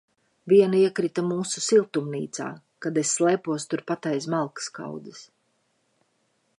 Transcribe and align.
Viena 0.51 0.77
iekrita 0.83 1.23
mūsu 1.27 1.61
siltumnīcā, 1.65 2.47
kad 2.87 2.99
es 3.03 3.13
slēpos 3.19 3.69
turpat 3.75 4.11
aiz 4.15 4.31
malkas 4.37 4.73
kaudzes. 4.81 5.25